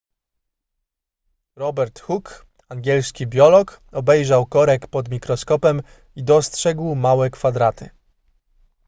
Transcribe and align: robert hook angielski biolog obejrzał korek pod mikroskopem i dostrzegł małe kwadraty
robert 1.63 1.99
hook 1.99 2.47
angielski 2.69 3.25
biolog 3.27 3.79
obejrzał 3.91 4.45
korek 4.45 4.87
pod 4.87 5.09
mikroskopem 5.09 5.81
i 6.15 6.23
dostrzegł 6.23 6.95
małe 6.95 7.29
kwadraty 7.29 7.89